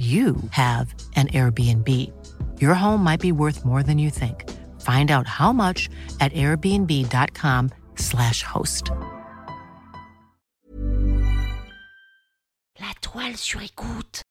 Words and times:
you 0.00 0.36
have 0.52 0.94
an 1.14 1.26
Airbnb. 1.28 1.86
Your 2.58 2.72
home 2.72 3.04
might 3.04 3.20
be 3.20 3.32
worth 3.32 3.66
more 3.66 3.82
than 3.82 3.98
you 3.98 4.08
think. 4.08 4.48
Find 4.80 5.10
out 5.10 5.26
how 5.26 5.52
much 5.52 5.90
at 6.20 6.32
airbnb.com/slash 6.32 8.42
host. 8.42 8.92
La 12.80 12.94
toile 13.02 13.36
sur 13.36 13.60
écoute. 13.60 14.22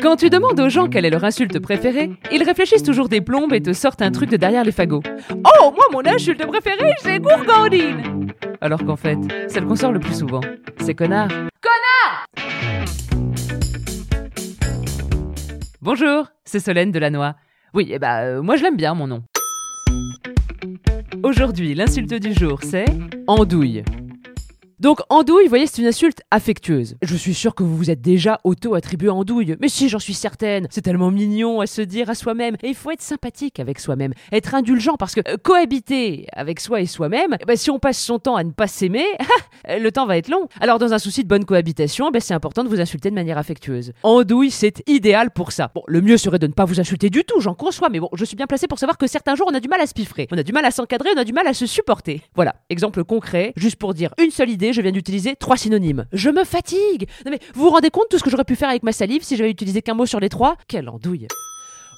Quand 0.00 0.16
tu 0.16 0.30
demandes 0.30 0.58
aux 0.60 0.68
gens 0.68 0.88
quelle 0.88 1.04
est 1.04 1.10
leur 1.10 1.24
insulte 1.24 1.58
préférée, 1.58 2.10
ils 2.32 2.42
réfléchissent 2.42 2.82
toujours 2.82 3.08
des 3.08 3.20
plombes 3.20 3.52
et 3.52 3.60
te 3.60 3.72
sortent 3.72 4.02
un 4.02 4.10
truc 4.10 4.30
de 4.30 4.36
derrière 4.36 4.64
les 4.64 4.72
fagots. 4.72 5.02
Oh, 5.30 5.74
moi 5.74 5.84
mon 5.92 6.06
insulte 6.06 6.46
préférée, 6.46 6.94
c'est 6.98 7.18
gourgandine 7.18 8.32
Alors 8.60 8.84
qu'en 8.84 8.96
fait, 8.96 9.18
celle 9.48 9.64
qu'on 9.64 9.76
sort 9.76 9.92
le 9.92 10.00
plus 10.00 10.18
souvent, 10.18 10.40
c'est 10.90 10.94
connard. 10.96 11.28
Connard 11.28 12.26
Bonjour, 15.80 16.26
c'est 16.44 16.58
Solène 16.58 16.90
Delannoy. 16.90 17.32
Oui, 17.74 17.90
eh 17.92 18.00
bah, 18.00 18.22
euh, 18.22 18.42
moi 18.42 18.56
je 18.56 18.64
l'aime 18.64 18.76
bien 18.76 18.94
mon 18.94 19.06
nom. 19.06 19.22
Aujourd'hui, 21.22 21.76
l'insulte 21.76 22.14
du 22.14 22.34
jour, 22.34 22.58
c'est 22.64 22.86
andouille. 23.28 23.84
Donc 24.80 25.00
andouille, 25.10 25.44
vous 25.44 25.50
voyez, 25.50 25.66
c'est 25.66 25.82
une 25.82 25.88
insulte 25.88 26.22
affectueuse. 26.30 26.96
Je 27.02 27.14
suis 27.14 27.34
sûr 27.34 27.54
que 27.54 27.62
vous 27.62 27.76
vous 27.76 27.90
êtes 27.90 28.00
déjà 28.00 28.40
auto-attribué 28.44 29.10
andouille. 29.10 29.54
Mais 29.60 29.68
si, 29.68 29.90
j'en 29.90 29.98
suis 29.98 30.14
certaine. 30.14 30.68
C'est 30.70 30.80
tellement 30.80 31.10
mignon 31.10 31.60
à 31.60 31.66
se 31.66 31.82
dire 31.82 32.08
à 32.08 32.14
soi-même. 32.14 32.56
Et 32.62 32.68
il 32.68 32.74
faut 32.74 32.90
être 32.90 33.02
sympathique 33.02 33.60
avec 33.60 33.78
soi-même, 33.78 34.14
être 34.32 34.54
indulgent 34.54 34.94
parce 34.98 35.14
que 35.14 35.20
euh, 35.28 35.36
cohabiter 35.36 36.28
avec 36.32 36.60
soi 36.60 36.80
et 36.80 36.86
soi-même, 36.86 37.36
ben, 37.46 37.58
si 37.58 37.70
on 37.70 37.78
passe 37.78 37.98
son 37.98 38.18
temps 38.18 38.36
à 38.36 38.42
ne 38.42 38.52
pas 38.52 38.68
s'aimer, 38.68 39.04
le 39.68 39.90
temps 39.90 40.06
va 40.06 40.16
être 40.16 40.28
long. 40.28 40.48
Alors 40.60 40.78
dans 40.78 40.94
un 40.94 40.98
souci 40.98 41.24
de 41.24 41.28
bonne 41.28 41.44
cohabitation, 41.44 42.10
ben, 42.10 42.20
c'est 42.22 42.32
important 42.32 42.64
de 42.64 42.70
vous 42.70 42.80
insulter 42.80 43.10
de 43.10 43.14
manière 43.14 43.36
affectueuse. 43.36 43.92
Andouille, 44.02 44.50
c'est 44.50 44.82
idéal 44.88 45.30
pour 45.30 45.52
ça. 45.52 45.70
Bon, 45.74 45.82
le 45.88 46.00
mieux 46.00 46.16
serait 46.16 46.38
de 46.38 46.46
ne 46.46 46.54
pas 46.54 46.64
vous 46.64 46.80
insulter 46.80 47.10
du 47.10 47.24
tout, 47.24 47.40
j'en 47.40 47.54
conçois, 47.54 47.90
mais 47.90 48.00
bon, 48.00 48.08
je 48.14 48.24
suis 48.24 48.36
bien 48.36 48.46
placé 48.46 48.66
pour 48.66 48.78
savoir 48.78 48.96
que 48.96 49.06
certains 49.06 49.34
jours 49.34 49.48
on 49.52 49.54
a 49.54 49.60
du 49.60 49.68
mal 49.68 49.82
à 49.82 49.86
se 49.86 49.92
piffrer, 49.92 50.26
on 50.32 50.38
a 50.38 50.42
du 50.42 50.54
mal 50.54 50.64
à 50.64 50.70
s'encadrer, 50.70 51.10
on 51.14 51.20
a 51.20 51.24
du 51.24 51.34
mal 51.34 51.46
à 51.46 51.52
se 51.52 51.66
supporter. 51.66 52.22
Voilà, 52.34 52.54
exemple 52.70 53.04
concret, 53.04 53.52
juste 53.56 53.76
pour 53.76 53.92
dire 53.92 54.14
une 54.18 54.30
seule 54.30 54.48
idée, 54.48 54.69
je 54.72 54.82
viens 54.82 54.92
d'utiliser 54.92 55.36
trois 55.36 55.56
synonymes. 55.56 56.06
Je 56.12 56.30
me 56.30 56.44
fatigue 56.44 57.08
Non 57.24 57.30
mais 57.30 57.40
vous 57.54 57.64
vous 57.64 57.70
rendez 57.70 57.90
compte 57.90 58.04
de 58.04 58.08
tout 58.10 58.18
ce 58.18 58.24
que 58.24 58.30
j'aurais 58.30 58.44
pu 58.44 58.56
faire 58.56 58.68
avec 58.68 58.82
ma 58.82 58.92
salive 58.92 59.22
si 59.22 59.36
j'avais 59.36 59.50
utilisé 59.50 59.82
qu'un 59.82 59.94
mot 59.94 60.06
sur 60.06 60.20
les 60.20 60.28
trois? 60.28 60.56
Quelle 60.68 60.88
andouille 60.88 61.26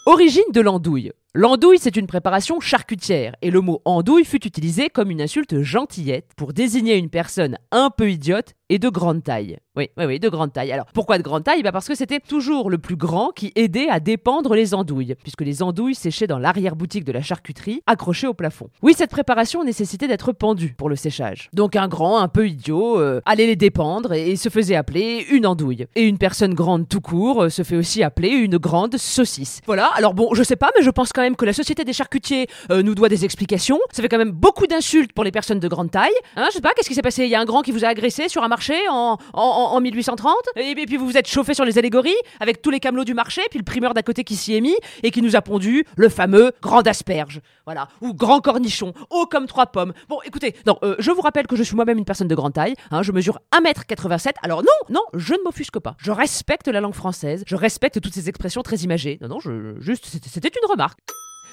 Origine 0.04 0.42
de 0.52 0.60
l'andouille. 0.60 1.12
L'andouille, 1.32 1.78
c'est 1.78 1.96
une 1.96 2.08
préparation 2.08 2.58
charcutière, 2.58 3.36
et 3.40 3.52
le 3.52 3.60
mot 3.60 3.80
andouille 3.84 4.24
fut 4.24 4.44
utilisé 4.44 4.90
comme 4.90 5.12
une 5.12 5.22
insulte 5.22 5.62
gentillette 5.62 6.32
pour 6.36 6.52
désigner 6.52 6.96
une 6.96 7.08
personne 7.08 7.56
un 7.70 7.88
peu 7.88 8.10
idiote 8.10 8.54
et 8.72 8.78
de 8.78 8.88
grande 8.88 9.22
taille. 9.22 9.58
Oui, 9.76 9.90
oui, 9.98 10.04
oui, 10.06 10.18
de 10.18 10.30
grande 10.30 10.50
taille. 10.50 10.72
Alors, 10.72 10.86
pourquoi 10.94 11.18
de 11.18 11.22
grande 11.22 11.44
taille? 11.44 11.62
Bah 11.62 11.72
Parce 11.72 11.88
que 11.88 11.94
c'était 11.94 12.20
toujours 12.20 12.70
le 12.70 12.78
plus 12.78 12.96
grand 12.96 13.30
qui 13.30 13.52
aidait 13.54 13.88
à 13.90 14.00
dépendre 14.00 14.54
les 14.54 14.72
andouilles, 14.72 15.14
puisque 15.22 15.42
les 15.42 15.62
andouilles 15.62 15.94
séchaient 15.94 16.26
dans 16.26 16.38
l'arrière-boutique 16.38 17.04
de 17.04 17.12
la 17.12 17.20
charcuterie, 17.20 17.82
accrochées 17.86 18.26
au 18.26 18.32
plafond. 18.32 18.70
Oui, 18.82 18.94
cette 18.96 19.10
préparation 19.10 19.62
nécessitait 19.62 20.08
d'être 20.08 20.32
pendue 20.32 20.74
pour 20.76 20.88
le 20.88 20.96
séchage. 20.96 21.50
Donc 21.52 21.76
un 21.76 21.86
grand, 21.86 22.18
un 22.18 22.28
peu 22.28 22.48
idiot, 22.48 22.98
euh, 22.98 23.20
allait 23.26 23.46
les 23.46 23.56
dépendre 23.56 24.14
et, 24.14 24.36
se 24.36 24.48
faisait 24.48 24.74
appeler 24.74 25.26
une 25.30 25.46
andouille. 25.46 25.86
Et 25.94 26.08
une 26.08 26.16
personne 26.16 26.54
grande 26.54 26.88
tout 26.88 27.02
court 27.02 27.44
euh, 27.44 27.48
se 27.50 27.62
fait 27.62 27.76
aussi 27.76 28.02
appeler 28.02 28.30
une 28.30 28.56
grande 28.56 28.96
saucisse. 28.96 29.60
Voilà, 29.66 29.90
alors 29.96 30.14
bon, 30.14 30.32
je 30.32 30.42
sais 30.42 30.56
pas, 30.56 30.70
mais 30.78 30.82
je 30.82 30.90
pense 30.90 31.12
quand 31.12 31.22
même 31.22 31.36
que 31.36 31.44
la 31.44 31.52
Société 31.52 31.84
des 31.84 31.92
charcutiers 31.92 32.46
euh, 32.70 32.82
nous 32.82 32.94
doit 32.94 33.10
des 33.10 33.26
explications. 33.26 33.80
Ça 33.92 34.02
fait 34.02 34.08
quand 34.08 34.18
même 34.18 34.32
beaucoup 34.32 34.66
d'insultes 34.66 35.12
pour 35.12 35.24
les 35.24 35.30
personnes 35.30 35.60
de 35.60 35.68
grande 35.68 35.90
taille. 35.90 36.10
Hein, 36.36 36.46
je 36.48 36.54
sais 36.54 36.62
pas, 36.62 36.70
qu'est-ce 36.74 36.88
qui 36.88 36.94
s'est 36.94 37.02
passé? 37.02 37.24
Il 37.24 37.30
y 37.30 37.34
a 37.34 37.40
un 37.40 37.44
grand 37.44 37.60
qui 37.60 37.72
vous 37.72 37.84
a 37.84 37.88
agressé 37.88 38.30
sur 38.30 38.42
un 38.42 38.48
marché 38.48 38.61
en, 38.90 39.12
en, 39.14 39.18
en- 39.34 39.72
en 39.74 39.80
1830 39.80 40.34
et, 40.56 40.74
puis 40.74 40.96
vous 40.96 41.06
vous 41.06 41.16
êtes 41.16 41.26
chauffé 41.28 41.54
sur 41.54 41.64
les 41.64 41.78
allégories 41.78 42.14
avec 42.40 42.62
tous 42.62 42.70
les 42.70 42.80
camelots 42.80 43.04
du 43.04 43.14
marché, 43.14 43.42
puis 43.50 43.58
le 43.58 43.64
primeur 43.64 43.94
d'à 43.94 44.02
côté 44.02 44.24
qui 44.24 44.36
s'y 44.36 44.54
est 44.54 44.60
mis 44.60 44.74
et 45.02 45.10
qui 45.10 45.22
nous 45.22 45.36
a 45.36 45.42
pondu 45.42 45.84
le 45.96 46.08
fameux 46.08 46.52
grand 46.62 46.86
asperge. 46.86 47.40
Voilà, 47.64 47.88
ou 48.00 48.14
grand 48.14 48.40
cornichon, 48.40 48.92
haut 49.10 49.26
comme 49.26 49.46
trois 49.46 49.66
pommes. 49.66 49.92
Bon, 50.08 50.18
écoutez, 50.24 50.54
non, 50.66 50.78
euh, 50.82 50.96
je 50.98 51.10
vous 51.10 51.20
rappelle 51.20 51.46
que 51.46 51.56
je 51.56 51.62
suis 51.62 51.76
moi-même 51.76 51.98
une 51.98 52.04
personne 52.04 52.28
de 52.28 52.34
grande 52.34 52.52
taille. 52.54 52.74
hein, 52.90 53.02
je 53.02 53.12
mesure 53.12 53.38
1m87. 53.52 54.32
Alors 54.42 54.62
non, 54.62 54.68
non, 54.94 55.02
je 55.14 55.34
ne 55.34 55.38
m'offusque 55.44 55.78
pas. 55.78 55.94
Je 55.98 56.10
respecte 56.10 56.68
la 56.68 56.80
langue 56.80 56.94
française. 56.94 57.42
Je 57.46 57.56
respecte 57.56 58.00
toutes 58.00 58.14
ces 58.14 58.28
expressions 58.28 58.62
très 58.62 58.76
imagées. 58.78 59.18
Non, 59.20 59.28
non, 59.28 59.40
je, 59.40 59.74
juste, 59.80 60.06
c'était 60.26 60.48
une 60.48 60.70
remarque. 60.70 60.98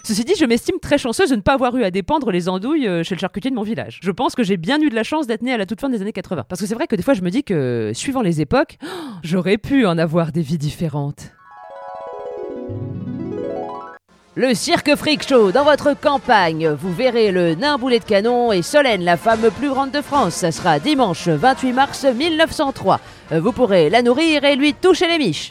Ceci 0.03 0.23
dit, 0.25 0.33
je 0.39 0.45
m'estime 0.45 0.79
très 0.79 0.97
chanceuse 0.97 1.29
de 1.29 1.35
ne 1.35 1.41
pas 1.41 1.53
avoir 1.53 1.75
eu 1.75 1.83
à 1.83 1.91
dépendre 1.91 2.31
les 2.31 2.49
andouilles 2.49 2.87
euh, 2.87 3.03
chez 3.03 3.15
le 3.15 3.19
charcutier 3.19 3.51
de 3.51 3.55
mon 3.55 3.63
village. 3.63 3.99
Je 4.01 4.11
pense 4.11 4.33
que 4.35 4.43
j'ai 4.43 4.57
bien 4.57 4.79
eu 4.81 4.89
de 4.89 4.95
la 4.95 5.03
chance 5.03 5.27
d'être 5.27 5.41
née 5.41 5.53
à 5.53 5.57
la 5.57 5.65
toute 5.65 5.81
fin 5.81 5.89
des 5.89 6.01
années 6.01 6.13
80. 6.13 6.45
Parce 6.47 6.61
que 6.61 6.67
c'est 6.67 6.75
vrai 6.75 6.87
que 6.87 6.95
des 6.95 7.03
fois, 7.03 7.13
je 7.13 7.21
me 7.21 7.29
dis 7.29 7.43
que, 7.43 7.91
suivant 7.93 8.21
les 8.21 8.41
époques, 8.41 8.77
j'aurais 9.23 9.57
pu 9.57 9.85
en 9.85 9.97
avoir 9.97 10.31
des 10.31 10.41
vies 10.41 10.57
différentes. 10.57 11.31
Le 14.35 14.53
Cirque 14.53 14.95
Freak 14.95 15.27
Show 15.27 15.51
dans 15.51 15.65
votre 15.65 15.93
campagne. 15.99 16.69
Vous 16.69 16.93
verrez 16.93 17.31
le 17.31 17.55
nain 17.55 17.77
boulet 17.77 17.99
de 17.99 18.05
canon 18.05 18.53
et 18.53 18.61
Solène, 18.61 19.03
la 19.03 19.17
femme 19.17 19.49
plus 19.57 19.69
grande 19.69 19.91
de 19.91 20.01
France. 20.01 20.35
Ça 20.35 20.51
sera 20.53 20.79
dimanche 20.79 21.27
28 21.27 21.73
mars 21.73 22.05
1903. 22.05 23.01
Euh, 23.33 23.41
Vous 23.41 23.51
pourrez 23.51 23.89
la 23.89 24.01
nourrir 24.01 24.45
et 24.45 24.55
lui 24.55 24.73
toucher 24.73 25.07
les 25.09 25.17
miches. 25.17 25.49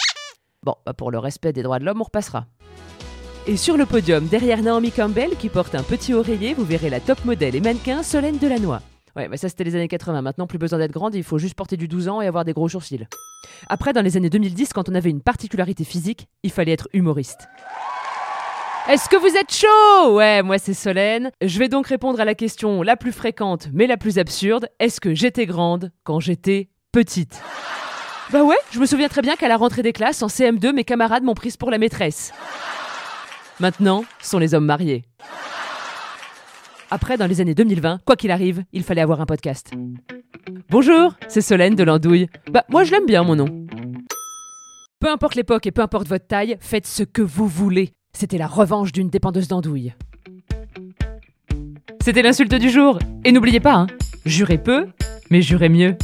Bon, 0.64 0.74
bah, 0.86 0.94
pour 0.94 1.10
le 1.10 1.18
respect 1.18 1.52
des 1.52 1.62
droits 1.62 1.78
de 1.78 1.84
l'homme, 1.84 2.00
on 2.00 2.04
repassera. 2.04 2.46
Et 3.48 3.56
sur 3.56 3.78
le 3.78 3.86
podium, 3.86 4.26
derrière 4.26 4.60
Naomi 4.60 4.92
Campbell, 4.92 5.30
qui 5.38 5.48
porte 5.48 5.74
un 5.74 5.82
petit 5.82 6.12
oreiller, 6.12 6.52
vous 6.52 6.66
verrez 6.66 6.90
la 6.90 7.00
top 7.00 7.24
modèle 7.24 7.56
et 7.56 7.62
mannequin 7.62 8.02
Solène 8.02 8.36
Delannoy. 8.36 8.78
Ouais, 9.16 9.26
mais 9.26 9.38
ça 9.38 9.48
c'était 9.48 9.64
les 9.64 9.74
années 9.74 9.88
80. 9.88 10.20
Maintenant, 10.20 10.46
plus 10.46 10.58
besoin 10.58 10.78
d'être 10.78 10.92
grande, 10.92 11.14
il 11.14 11.24
faut 11.24 11.38
juste 11.38 11.54
porter 11.54 11.78
du 11.78 11.88
12 11.88 12.10
ans 12.10 12.20
et 12.20 12.26
avoir 12.26 12.44
des 12.44 12.52
gros 12.52 12.68
sourcils. 12.68 13.06
Après, 13.70 13.94
dans 13.94 14.02
les 14.02 14.18
années 14.18 14.28
2010, 14.28 14.74
quand 14.74 14.90
on 14.90 14.94
avait 14.94 15.08
une 15.08 15.22
particularité 15.22 15.84
physique, 15.84 16.28
il 16.42 16.52
fallait 16.52 16.72
être 16.72 16.88
humoriste. 16.92 17.48
Est-ce 18.86 19.08
que 19.08 19.16
vous 19.16 19.34
êtes 19.34 19.50
chaud? 19.50 20.14
Ouais, 20.14 20.42
moi 20.42 20.58
c'est 20.58 20.74
Solène. 20.74 21.30
Je 21.40 21.58
vais 21.58 21.70
donc 21.70 21.86
répondre 21.86 22.20
à 22.20 22.26
la 22.26 22.34
question 22.34 22.82
la 22.82 22.96
plus 22.96 23.12
fréquente 23.12 23.68
mais 23.72 23.86
la 23.86 23.96
plus 23.96 24.18
absurde. 24.18 24.68
Est-ce 24.78 25.00
que 25.00 25.14
j'étais 25.14 25.46
grande 25.46 25.90
quand 26.04 26.20
j'étais 26.20 26.68
petite? 26.92 27.40
Bah 28.30 28.44
ouais, 28.44 28.58
je 28.72 28.78
me 28.78 28.84
souviens 28.84 29.08
très 29.08 29.22
bien 29.22 29.36
qu'à 29.36 29.48
la 29.48 29.56
rentrée 29.56 29.82
des 29.82 29.94
classes, 29.94 30.22
en 30.22 30.26
CM2, 30.26 30.74
mes 30.74 30.84
camarades 30.84 31.22
m'ont 31.22 31.32
prise 31.32 31.56
pour 31.56 31.70
la 31.70 31.78
maîtresse. 31.78 32.34
Maintenant, 33.60 34.04
sont 34.22 34.38
les 34.38 34.54
hommes 34.54 34.66
mariés. 34.66 35.04
Après, 36.90 37.16
dans 37.16 37.26
les 37.26 37.40
années 37.40 37.56
2020, 37.56 38.00
quoi 38.04 38.14
qu'il 38.14 38.30
arrive, 38.30 38.62
il 38.72 38.84
fallait 38.84 39.00
avoir 39.00 39.20
un 39.20 39.26
podcast. 39.26 39.72
Bonjour, 40.70 41.14
c'est 41.26 41.40
Solène 41.40 41.74
de 41.74 41.82
l'Andouille. 41.82 42.28
Bah, 42.50 42.64
moi 42.68 42.84
je 42.84 42.92
l'aime 42.92 43.06
bien 43.06 43.24
mon 43.24 43.34
nom. 43.34 43.66
Peu 45.00 45.10
importe 45.10 45.34
l'époque 45.34 45.66
et 45.66 45.72
peu 45.72 45.82
importe 45.82 46.06
votre 46.08 46.26
taille, 46.26 46.56
faites 46.60 46.86
ce 46.86 47.02
que 47.02 47.22
vous 47.22 47.48
voulez. 47.48 47.92
C'était 48.12 48.38
la 48.38 48.46
revanche 48.46 48.92
d'une 48.92 49.10
dépendeuse 49.10 49.48
d'andouille. 49.48 49.92
C'était 52.00 52.22
l'insulte 52.22 52.54
du 52.54 52.70
jour. 52.70 52.98
Et 53.24 53.32
n'oubliez 53.32 53.60
pas, 53.60 53.74
hein, 53.74 53.86
jurez 54.24 54.58
peu, 54.58 54.86
mais 55.30 55.42
jurez 55.42 55.68
mieux. 55.68 55.96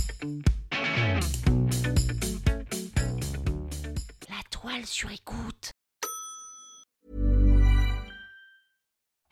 La 4.29 4.43
toile 4.51 4.85
sur 4.85 5.11
écoute. 5.13 5.74